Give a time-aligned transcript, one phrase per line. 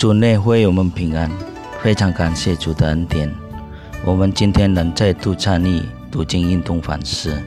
[0.00, 1.30] 主内会友们平安，
[1.82, 3.30] 非常感谢主的恩典。
[4.02, 7.38] 我们今天能再度参与读经运动反思。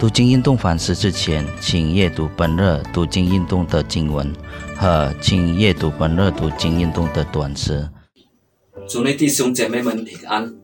[0.00, 4.32] 读经运动反思之前，请阅读本日读经运动的经文
[4.74, 7.86] 和请阅读本日读经运动的短诗。
[8.88, 10.54] 主内弟兄姐妹们平安，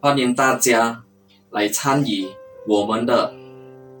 [0.00, 1.04] 欢迎大家
[1.50, 2.26] 来参与
[2.66, 3.34] 我们的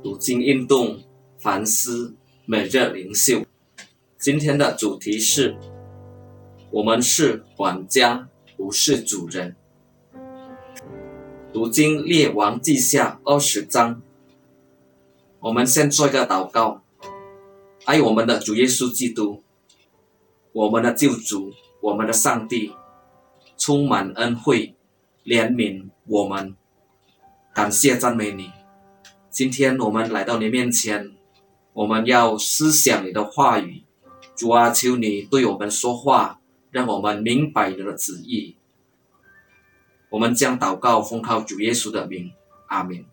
[0.02, 1.00] 读经运动
[1.38, 2.14] 反思
[2.46, 3.42] 每日灵修。
[4.18, 5.54] 今天的主题是：
[6.72, 9.56] 我们是管家，不是主人。
[11.52, 14.00] 读经列王记下二十章。
[15.40, 16.84] 我们先做一个祷告，
[17.86, 19.42] 爱我们的主耶稣基督，
[20.52, 22.72] 我们的救主，我们的上帝，
[23.58, 24.76] 充满恩惠、
[25.24, 26.54] 怜悯我们，
[27.52, 28.52] 感谢赞美你。
[29.28, 31.10] 今天我们来到你面前，
[31.72, 33.82] 我们要思想你的话语，
[34.36, 36.39] 主啊，求你对我们说话，
[36.70, 38.56] 让我们明白你的旨意。
[40.08, 42.32] 我们将祷告奉靠主耶稣的名，
[42.66, 43.04] 阿门。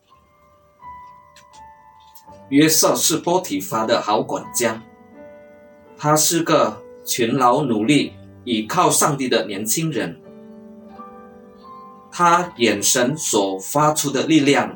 [2.49, 4.81] 约瑟是波提乏的好管家，
[5.97, 8.13] 他是个勤劳努力、
[8.45, 10.21] 倚靠上帝的年轻人。
[12.09, 14.75] 他眼神所发出的力量，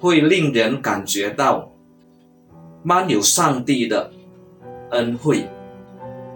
[0.00, 1.70] 会令人感觉到
[2.82, 4.10] 满有上帝的
[4.90, 5.48] 恩惠，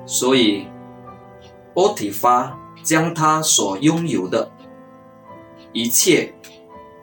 [0.09, 0.67] 所以
[1.75, 4.51] 波提乏将他所拥有的
[5.75, 6.33] 一切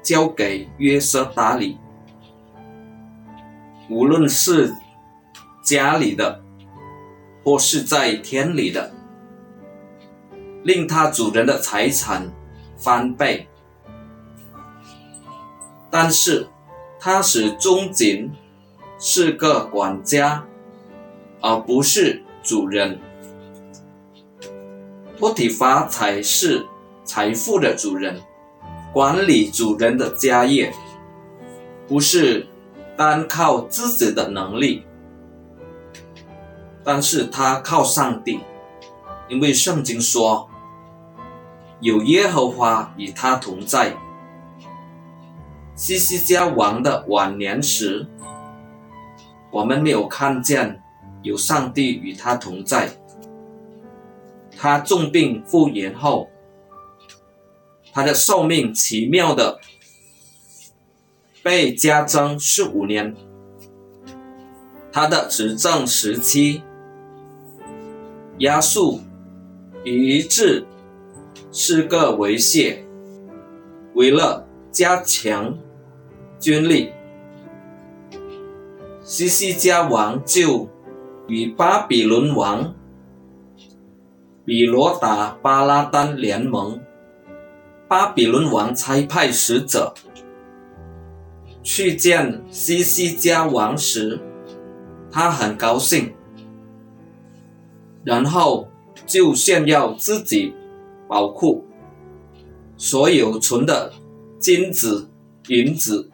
[0.02, 1.78] 交给约瑟打理。
[3.92, 4.74] 无论是
[5.62, 6.42] 家里的，
[7.44, 8.92] 或是在田里的，
[10.64, 12.32] 令他主人的财产
[12.76, 13.48] 翻倍。
[15.92, 16.48] 但是，
[17.00, 18.32] 他始终仅
[18.98, 20.44] 是个管家，
[21.40, 22.98] 而不是主人。
[25.20, 26.66] 波提乏才是
[27.04, 28.22] 财富的主人，
[28.94, 30.72] 管理主人的家业，
[31.88, 32.48] 不是。
[32.98, 34.86] 单靠自己的能力，
[36.82, 38.40] 但是他靠上帝，
[39.28, 40.50] 因为圣经说
[41.82, 43.98] 有耶和华与他同在。
[45.76, 48.08] 西西家王的晚年时，
[49.52, 50.82] 我们没有看见
[51.26, 52.90] 有上帝与他同在。
[54.58, 56.30] 他重病复原后，
[57.92, 59.60] 他的寿命奇妙的。
[61.44, 63.16] 被加增十五年，
[64.92, 66.64] 他的执政时期
[68.40, 69.00] 压速
[69.84, 70.66] 一致
[71.52, 72.84] 是个威胁。
[73.94, 75.56] 为了加强
[76.40, 76.90] 军力，
[79.04, 80.68] 西西加王就
[81.28, 82.74] 与巴比伦王
[84.46, 86.80] 比罗达巴拉丹联盟。
[87.88, 89.94] 巴比伦王差派使者。
[91.64, 94.20] 去见西西家王时，
[95.10, 96.14] 他很高兴，
[98.04, 98.68] 然后
[99.08, 100.54] 就炫耀自己
[101.08, 101.66] 宝库
[102.78, 103.92] 所有存的
[104.38, 105.10] 金子、
[105.48, 106.12] 银子、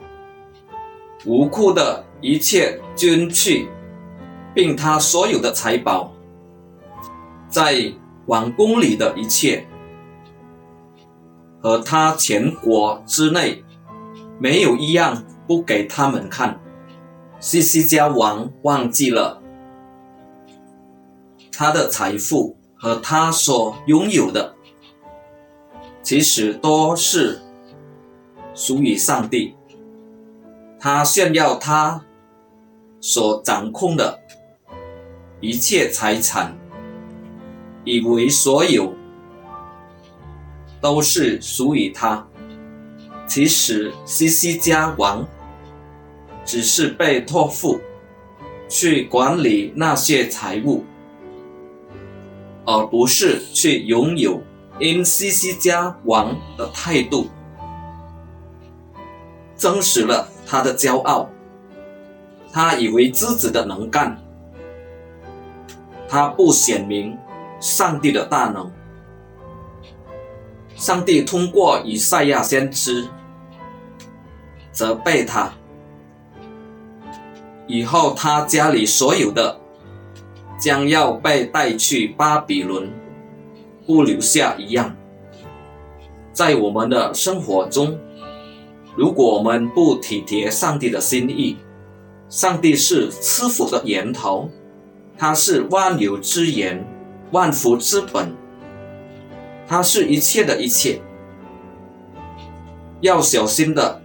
[1.26, 3.68] 无库的一切军器，
[4.54, 6.12] 并他所有的财宝，
[7.48, 7.94] 在
[8.26, 9.66] 王宫里的一切，
[11.62, 13.64] 和他全国之内
[14.40, 15.24] 没有一样。
[15.48, 16.62] 不给他们看，
[17.42, 19.42] 西西家王忘记了
[21.52, 24.56] 他的财富和他所拥有的，
[26.02, 27.42] 其实都是
[28.54, 29.54] 属于上帝。
[30.80, 32.06] 他炫耀他
[33.02, 34.21] 所掌控的
[35.42, 36.56] 一切财产，
[37.84, 38.94] 以为所有
[40.80, 42.26] 都是属于他。
[43.28, 45.28] 其实西西家王。
[46.44, 47.80] 只是被托付
[48.68, 50.84] 去管理那些财物，
[52.66, 54.42] 而不是去拥有。
[54.80, 57.28] 因西西家王的态度，
[59.56, 61.30] 证实了他的骄傲。
[62.52, 64.20] 他以为自己的能干，
[66.12, 67.18] 他不显明
[67.62, 68.70] 上帝的大能。
[70.76, 73.08] 上帝通过以赛亚先知
[74.74, 75.54] 责备他。
[77.66, 79.58] 以后，他家里所有的
[80.60, 82.92] 将要被带去巴比伦，
[83.88, 84.94] 不留下一样。
[86.34, 87.98] 在我们的生活中，
[88.98, 91.56] 如果我们不体贴上帝的心意，
[92.28, 94.50] 上帝是赐福的源头，
[95.22, 96.84] 他是万有之源，
[97.30, 98.36] 万福之本，
[99.68, 101.00] 他是一切的一切。
[103.02, 104.02] 要小心的，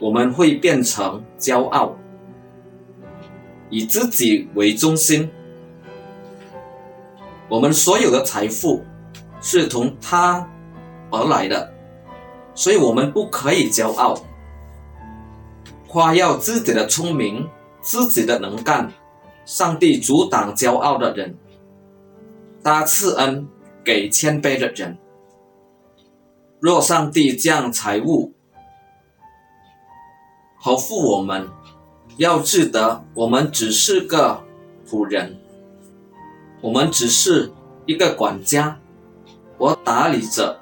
[0.00, 1.94] 我们会变成骄傲，
[3.68, 5.30] 以自己为中心。
[7.50, 8.82] 我们所有的财富
[9.42, 10.48] 是从他
[11.10, 11.74] 而来的，
[12.54, 14.18] 所以我们不可以骄傲，
[15.86, 17.46] 夸耀自己的聪明、
[17.82, 18.90] 自己的能干。
[19.48, 21.34] 上帝阻挡骄傲的人，
[22.62, 23.48] 他赐恩
[23.82, 24.98] 给谦卑的人。
[26.60, 28.34] 若上帝降财物
[30.58, 31.48] 好付我们，
[32.18, 34.44] 要记得我们只是个
[34.86, 35.40] 仆人。
[36.60, 37.50] 我们只是
[37.86, 38.78] 一个管家，
[39.56, 40.60] 我打理着，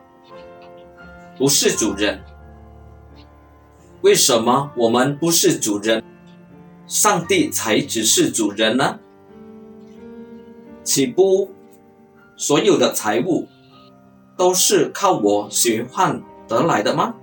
[1.36, 2.22] 不是主人。
[4.02, 6.04] 为什么我们不是主人，
[6.86, 8.98] 上帝才只是主人呢？
[10.84, 11.50] 岂不
[12.36, 13.48] 所有的财物
[14.36, 17.14] 都是靠我血换得来的吗？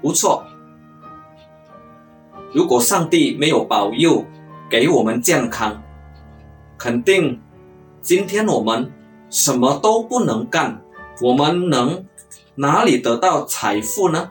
[0.00, 0.44] 不错。
[2.52, 4.24] 如果上帝没有保佑
[4.70, 5.82] 给我们健康，
[6.78, 7.40] 肯定。
[8.00, 8.92] 今天我们
[9.30, 10.80] 什么都不能干，
[11.20, 12.06] 我们能
[12.54, 14.30] 哪里得到财富呢？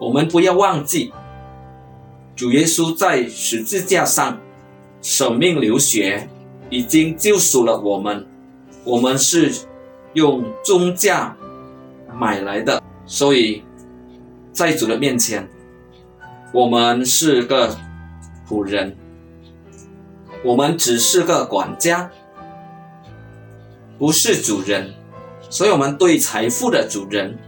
[0.00, 1.12] 我们不要忘记，
[2.36, 4.40] 主耶稣在十字架上
[5.00, 6.28] 舍命流血，
[6.68, 8.26] 已经救赎了我们。
[8.84, 9.52] 我们是
[10.14, 11.36] 用中价
[12.18, 13.62] 买来的，所以
[14.52, 15.48] 在主的面前，
[16.52, 17.76] 我们是个
[18.48, 18.96] 仆人，
[20.44, 22.10] 我们只是个管家。
[23.96, 24.92] 不是主人，
[25.48, 27.38] 所以我们对财富的主人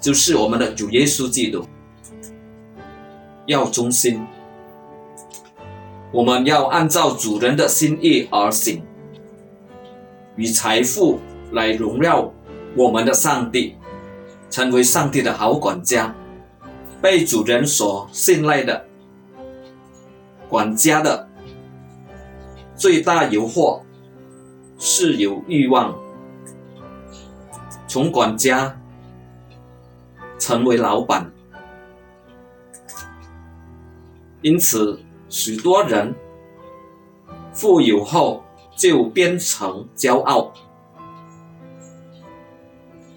[0.00, 1.64] 就是我们的主耶稣基督。
[3.46, 4.26] 要忠心，
[6.12, 8.82] 我们要按照主人的心意而行，
[10.36, 11.18] 以财富
[11.52, 12.32] 来荣耀
[12.76, 13.76] 我们的上帝，
[14.50, 16.14] 成为上帝的好管家，
[17.00, 18.86] 被主人所信赖的
[20.48, 21.28] 管家的
[22.74, 23.80] 最大诱惑。
[24.76, 25.94] 是有欲望，
[27.86, 28.78] 从管家
[30.38, 31.30] 成为老板，
[34.44, 35.00] 因此
[35.30, 36.14] 许多人
[37.54, 38.44] 富有后
[38.76, 40.52] 就变成骄傲。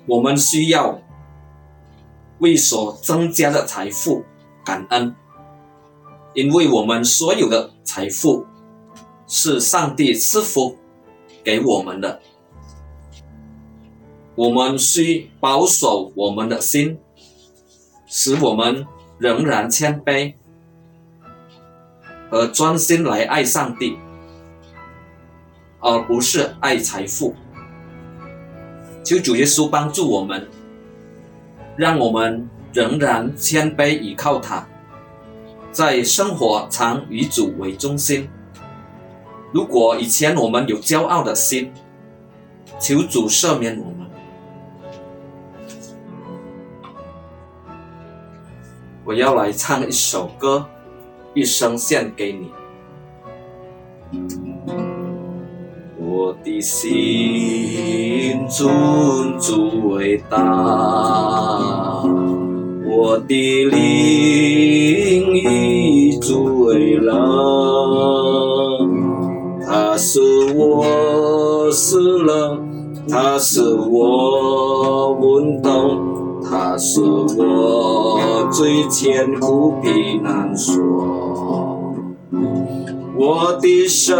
[0.06, 1.01] 我们需要
[2.39, 4.24] 为所增加的财富
[4.63, 5.13] 感恩，
[6.33, 8.45] 因为我们所有的财富
[9.27, 10.77] 是上帝赐福。
[11.44, 12.19] 给我们的，
[14.35, 17.00] 我们需保守我们的心，
[18.06, 18.85] 使我们
[19.18, 20.35] 仍然谦卑
[22.29, 23.97] 和专心来爱上帝，
[25.79, 27.35] 而不是爱财富。
[29.03, 30.47] 求主耶稣帮助我们，
[31.77, 34.68] 让我们仍然谦卑依靠他，
[35.71, 38.29] 在生活常以主为中心。
[39.53, 41.71] 如果以前我们有骄傲的心，
[42.79, 44.07] 求主赦免我们。
[49.06, 50.68] 我要来唱一首歌，
[51.38, 52.50] 一生献给你。
[56.00, 62.01] 我的心尊主伟大，
[62.88, 63.77] 我的灵
[65.36, 67.13] 以主为乐。
[69.63, 70.20] 他是
[70.56, 72.60] 我死了，
[73.08, 78.20] 他是我运动，他是我
[78.51, 81.94] 最艰苦避难说。
[83.16, 84.18] 我的神，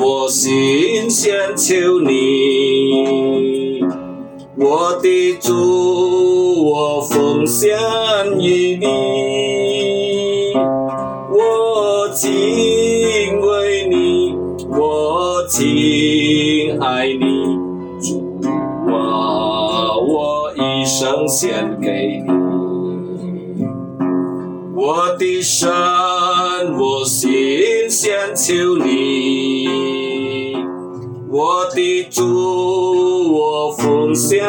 [0.00, 3.82] 我心先求你，
[4.56, 5.52] 我的主，
[6.70, 7.76] 我奉献
[8.40, 10.52] 于你，
[11.30, 12.30] 我敬
[13.40, 13.64] 畏。
[15.46, 17.18] 亲爱你，
[18.00, 18.40] 主
[18.90, 22.53] 啊，我一生献给你。
[24.86, 25.66] 我的神，
[26.78, 30.54] 我心先求你。
[31.30, 34.44] 我的主，我奉献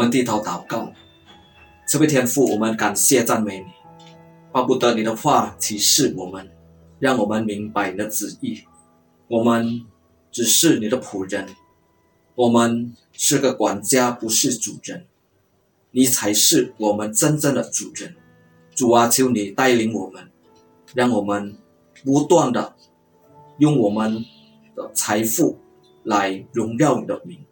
[0.00, 0.90] 我们低头祷告，
[1.86, 3.66] 这位天父，我们感谢赞美你，
[4.50, 6.50] 巴不得你的话启示我们，
[6.98, 8.62] 让我们明白你的旨意。
[9.28, 9.84] 我们
[10.32, 11.46] 只是你的仆人，
[12.34, 15.04] 我们是个管家，不是主人，
[15.90, 18.16] 你才是我们真正的主人。
[18.74, 20.30] 主啊，求你带领我们，
[20.94, 21.58] 让我们
[22.02, 22.74] 不断的
[23.58, 24.24] 用我们
[24.74, 25.58] 的财富
[26.04, 27.44] 来荣耀你的名。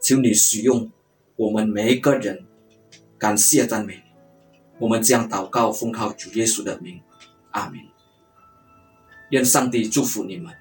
[0.00, 0.90] 求你使用
[1.36, 2.46] 我们每一个人
[3.18, 4.02] 感谢赞美
[4.78, 7.00] 我们将祷告奉靠主耶稣的名。
[7.50, 7.82] 阿明
[9.30, 10.54] 愿上帝祝福你们。